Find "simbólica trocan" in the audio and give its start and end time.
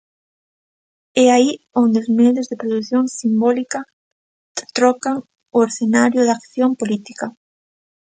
3.19-5.15